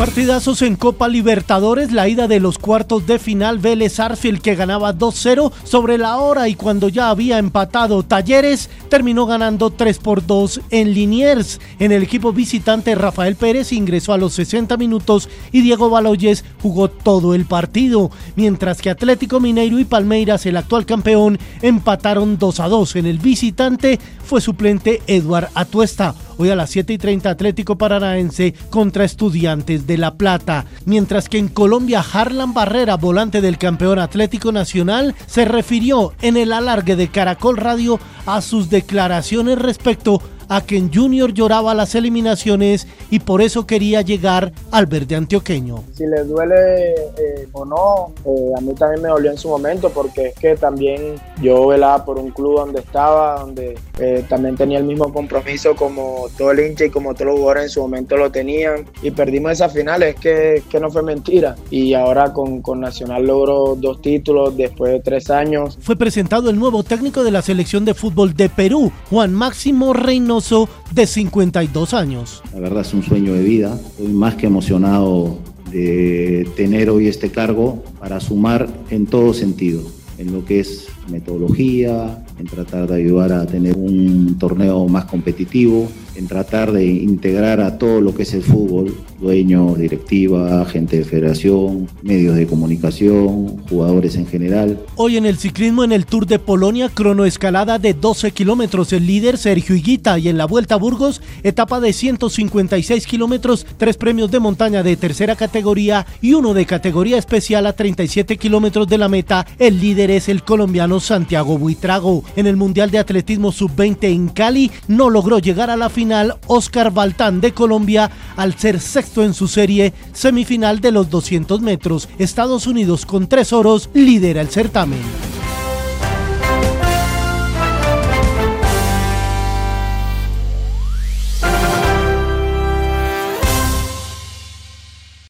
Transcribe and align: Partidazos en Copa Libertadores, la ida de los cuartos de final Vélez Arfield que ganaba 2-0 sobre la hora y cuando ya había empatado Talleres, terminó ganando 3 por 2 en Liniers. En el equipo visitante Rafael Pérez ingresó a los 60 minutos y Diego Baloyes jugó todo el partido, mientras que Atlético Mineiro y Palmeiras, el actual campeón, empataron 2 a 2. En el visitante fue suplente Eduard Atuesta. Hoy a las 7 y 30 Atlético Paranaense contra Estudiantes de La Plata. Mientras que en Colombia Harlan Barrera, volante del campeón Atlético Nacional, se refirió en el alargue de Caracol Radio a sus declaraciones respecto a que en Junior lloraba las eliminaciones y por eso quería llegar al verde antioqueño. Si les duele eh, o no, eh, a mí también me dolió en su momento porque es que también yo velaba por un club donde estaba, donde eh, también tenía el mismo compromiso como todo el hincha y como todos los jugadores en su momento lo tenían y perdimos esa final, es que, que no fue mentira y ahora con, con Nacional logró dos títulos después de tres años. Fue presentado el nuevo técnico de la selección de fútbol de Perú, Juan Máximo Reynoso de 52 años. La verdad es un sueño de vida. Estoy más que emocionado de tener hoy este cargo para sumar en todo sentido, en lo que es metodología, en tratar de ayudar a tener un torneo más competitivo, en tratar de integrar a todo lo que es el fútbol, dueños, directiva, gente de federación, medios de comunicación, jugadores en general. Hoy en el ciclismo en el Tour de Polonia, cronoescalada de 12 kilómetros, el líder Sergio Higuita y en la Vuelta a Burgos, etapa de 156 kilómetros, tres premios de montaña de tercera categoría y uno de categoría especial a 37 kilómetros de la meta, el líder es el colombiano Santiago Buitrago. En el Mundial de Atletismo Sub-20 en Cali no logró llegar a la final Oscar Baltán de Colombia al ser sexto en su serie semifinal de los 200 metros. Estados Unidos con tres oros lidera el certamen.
Partidazos 0.00 0.62
en 0.62 0.76
Copa 0.76 1.08
Libertadores, 1.08 1.92
la 1.92 2.08
ida 2.08 2.26
de 2.26 2.40
los 2.40 2.56
cuartos 2.56 3.06
de 3.06 3.18
final 3.18 3.58
Vélez 3.58 4.00
Arfield 4.00 4.40
que 4.40 4.54
ganaba 4.54 4.94
2-0 4.94 5.52
sobre 5.62 5.98
la 5.98 6.16
hora 6.16 6.48
y 6.48 6.54
cuando 6.54 6.88
ya 6.88 7.10
había 7.10 7.36
empatado 7.36 8.02
Talleres, 8.02 8.70
terminó 8.88 9.26
ganando 9.26 9.68
3 9.68 9.98
por 9.98 10.26
2 10.26 10.62
en 10.70 10.94
Liniers. 10.94 11.60
En 11.78 11.92
el 11.92 12.02
equipo 12.02 12.32
visitante 12.32 12.94
Rafael 12.94 13.36
Pérez 13.36 13.74
ingresó 13.74 14.14
a 14.14 14.16
los 14.16 14.32
60 14.32 14.78
minutos 14.78 15.28
y 15.52 15.60
Diego 15.60 15.90
Baloyes 15.90 16.46
jugó 16.62 16.88
todo 16.88 17.34
el 17.34 17.44
partido, 17.44 18.10
mientras 18.36 18.80
que 18.80 18.88
Atlético 18.88 19.38
Mineiro 19.38 19.78
y 19.78 19.84
Palmeiras, 19.84 20.46
el 20.46 20.56
actual 20.56 20.86
campeón, 20.86 21.38
empataron 21.60 22.38
2 22.38 22.60
a 22.60 22.68
2. 22.68 22.96
En 22.96 23.04
el 23.04 23.18
visitante 23.18 24.00
fue 24.24 24.40
suplente 24.40 25.02
Eduard 25.06 25.50
Atuesta. 25.54 26.14
Hoy 26.42 26.48
a 26.48 26.56
las 26.56 26.70
7 26.70 26.94
y 26.94 26.96
30 26.96 27.28
Atlético 27.28 27.76
Paranaense 27.76 28.54
contra 28.70 29.04
Estudiantes 29.04 29.86
de 29.86 29.98
La 29.98 30.14
Plata. 30.14 30.64
Mientras 30.86 31.28
que 31.28 31.36
en 31.36 31.48
Colombia 31.48 32.00
Harlan 32.00 32.54
Barrera, 32.54 32.96
volante 32.96 33.42
del 33.42 33.58
campeón 33.58 33.98
Atlético 33.98 34.50
Nacional, 34.50 35.14
se 35.26 35.44
refirió 35.44 36.14
en 36.22 36.38
el 36.38 36.54
alargue 36.54 36.96
de 36.96 37.08
Caracol 37.08 37.58
Radio 37.58 38.00
a 38.24 38.40
sus 38.40 38.70
declaraciones 38.70 39.58
respecto 39.58 40.22
a 40.22 40.39
que 40.60 40.76
en 40.76 40.92
Junior 40.92 41.32
lloraba 41.32 41.74
las 41.74 41.94
eliminaciones 41.94 42.88
y 43.08 43.20
por 43.20 43.40
eso 43.40 43.66
quería 43.66 44.02
llegar 44.02 44.52
al 44.72 44.86
verde 44.86 45.14
antioqueño. 45.14 45.84
Si 45.94 46.04
les 46.06 46.28
duele 46.28 46.92
eh, 46.92 47.48
o 47.52 47.64
no, 47.64 48.12
eh, 48.24 48.52
a 48.56 48.60
mí 48.60 48.74
también 48.74 49.02
me 49.02 49.08
dolió 49.08 49.30
en 49.30 49.38
su 49.38 49.48
momento 49.48 49.90
porque 49.90 50.28
es 50.28 50.34
que 50.34 50.56
también 50.56 51.20
yo 51.40 51.68
velaba 51.68 52.04
por 52.04 52.18
un 52.18 52.30
club 52.32 52.56
donde 52.56 52.80
estaba, 52.80 53.40
donde 53.40 53.78
eh, 53.98 54.24
también 54.28 54.56
tenía 54.56 54.78
el 54.78 54.84
mismo 54.84 55.12
compromiso 55.12 55.76
como 55.76 56.26
todo 56.36 56.50
el 56.50 56.60
hincha 56.60 56.86
y 56.86 56.90
como 56.90 57.14
todos 57.14 57.26
los 57.26 57.36
jugadores 57.36 57.64
en 57.64 57.70
su 57.70 57.80
momento 57.82 58.16
lo 58.16 58.32
tenían 58.32 58.86
y 59.02 59.12
perdimos 59.12 59.52
esa 59.52 59.68
final, 59.68 60.02
es 60.02 60.16
que, 60.16 60.64
que 60.68 60.80
no 60.80 60.90
fue 60.90 61.02
mentira 61.02 61.54
y 61.70 61.94
ahora 61.94 62.32
con, 62.32 62.60
con 62.60 62.80
Nacional 62.80 63.24
logró 63.24 63.76
dos 63.76 64.02
títulos 64.02 64.56
después 64.56 64.92
de 64.92 65.00
tres 65.00 65.30
años. 65.30 65.78
Fue 65.80 65.94
presentado 65.94 66.50
el 66.50 66.58
nuevo 66.58 66.82
técnico 66.82 67.22
de 67.22 67.30
la 67.30 67.42
selección 67.42 67.84
de 67.84 67.94
fútbol 67.94 68.34
de 68.34 68.48
Perú, 68.48 68.90
Juan 69.10 69.32
Máximo 69.32 69.92
Reynoso 70.40 70.68
de 70.92 71.06
52 71.06 71.92
años. 71.92 72.42
La 72.54 72.60
verdad 72.60 72.80
es 72.80 72.94
un 72.94 73.02
sueño 73.02 73.34
de 73.34 73.42
vida. 73.42 73.78
Estoy 73.78 74.08
más 74.08 74.36
que 74.36 74.46
emocionado 74.46 75.38
de 75.70 76.48
tener 76.56 76.88
hoy 76.88 77.08
este 77.08 77.30
cargo 77.30 77.84
para 77.98 78.20
sumar 78.20 78.66
en 78.88 79.06
todo 79.06 79.34
sentido, 79.34 79.82
en 80.16 80.32
lo 80.32 80.44
que 80.46 80.60
es 80.60 80.88
metodología, 81.10 82.24
en 82.40 82.46
tratar 82.46 82.88
de 82.88 82.96
ayudar 82.96 83.32
a 83.32 83.44
tener 83.44 83.76
un 83.76 84.38
torneo 84.38 84.88
más 84.88 85.04
competitivo, 85.04 85.90
en 86.16 86.26
tratar 86.26 86.72
de 86.72 86.86
integrar 86.86 87.60
a 87.60 87.76
todo 87.76 88.00
lo 88.00 88.14
que 88.14 88.22
es 88.22 88.32
el 88.32 88.42
fútbol, 88.42 88.94
dueños, 89.20 89.78
directiva, 89.78 90.64
gente 90.64 90.98
de 90.98 91.04
federación, 91.04 91.86
medios 92.02 92.36
de 92.36 92.46
comunicación, 92.46 93.58
jugadores 93.68 94.16
en 94.16 94.26
general. 94.26 94.80
Hoy 94.96 95.18
en 95.18 95.26
el 95.26 95.36
ciclismo 95.36 95.84
en 95.84 95.92
el 95.92 96.06
Tour 96.06 96.26
de 96.26 96.38
Polonia, 96.38 96.88
cronoescalada 96.88 97.78
de 97.78 97.92
12 97.92 98.30
kilómetros, 98.32 98.92
el 98.94 99.06
líder 99.06 99.36
Sergio 99.36 99.76
Higuita 99.76 100.18
y 100.18 100.28
en 100.28 100.38
la 100.38 100.46
Vuelta 100.46 100.76
a 100.76 100.78
Burgos, 100.78 101.20
etapa 101.42 101.78
de 101.78 101.92
156 101.92 103.06
kilómetros, 103.06 103.66
tres 103.76 103.98
premios 103.98 104.30
de 104.30 104.40
montaña 104.40 104.82
de 104.82 104.96
tercera 104.96 105.36
categoría 105.36 106.06
y 106.22 106.32
uno 106.32 106.54
de 106.54 106.64
categoría 106.64 107.18
especial 107.18 107.66
a 107.66 107.74
37 107.74 108.38
kilómetros 108.38 108.88
de 108.88 108.98
la 108.98 109.08
meta, 109.08 109.46
el 109.58 109.78
líder 109.78 110.10
es 110.10 110.30
el 110.30 110.42
colombiano 110.42 111.00
Santiago 111.00 111.58
Buitrago. 111.58 112.24
En 112.36 112.46
el 112.46 112.56
Mundial 112.56 112.90
de 112.90 112.98
Atletismo 112.98 113.52
Sub-20 113.52 114.04
en 114.04 114.28
Cali 114.28 114.70
no 114.88 115.10
logró 115.10 115.38
llegar 115.38 115.70
a 115.70 115.76
la 115.76 115.90
final 115.90 116.36
Oscar 116.46 116.92
Baltán 116.92 117.40
de 117.40 117.52
Colombia 117.52 118.10
al 118.36 118.54
ser 118.54 118.80
sexto 118.80 119.22
en 119.22 119.34
su 119.34 119.48
serie 119.48 119.92
semifinal 120.12 120.80
de 120.80 120.92
los 120.92 121.10
200 121.10 121.60
metros. 121.60 122.08
Estados 122.18 122.66
Unidos 122.66 123.06
con 123.06 123.28
tres 123.28 123.52
oros 123.52 123.90
lidera 123.94 124.40
el 124.40 124.48
certamen. 124.48 125.29